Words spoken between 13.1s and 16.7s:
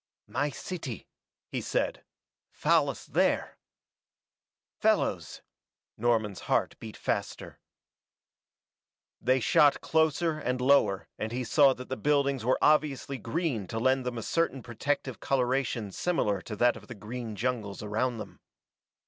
green to lend them a certain protective coloration similar to